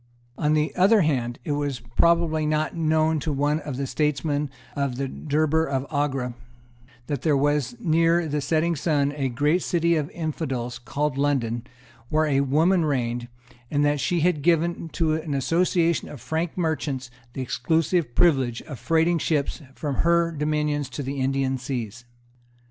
On 0.35 0.55
the 0.55 0.75
other 0.75 1.01
hand, 1.01 1.37
it 1.43 1.51
was 1.51 1.79
probably 1.95 2.43
not 2.47 2.75
known 2.75 3.19
to 3.19 3.31
one 3.31 3.59
of 3.59 3.77
the 3.77 3.85
statesmen 3.85 4.49
in 4.75 4.91
the 4.95 5.07
Durbar 5.07 5.67
of 5.67 5.85
Agra 5.91 6.33
that 7.05 7.21
there 7.21 7.37
was 7.37 7.75
near 7.79 8.27
the 8.27 8.41
setting 8.41 8.75
sun 8.75 9.13
a 9.15 9.29
great 9.29 9.61
city 9.61 9.95
of 9.95 10.09
infidels, 10.09 10.79
called 10.79 11.19
London, 11.19 11.67
where 12.09 12.25
a 12.25 12.41
woman 12.41 12.83
reigned, 12.83 13.27
and 13.69 13.85
that 13.85 13.99
she 13.99 14.21
had 14.21 14.41
given 14.41 14.89
to 14.89 15.13
an 15.13 15.35
association 15.35 16.09
of 16.09 16.19
Frank 16.19 16.57
merchants 16.57 17.11
the 17.33 17.43
exclusive 17.43 18.15
privilege 18.15 18.63
of 18.63 18.79
freighting 18.79 19.19
ships 19.19 19.61
from 19.75 19.97
her 19.97 20.31
dominions 20.31 20.89
to 20.89 21.03
the 21.03 21.19
Indian 21.21 21.59
seas. 21.59 22.05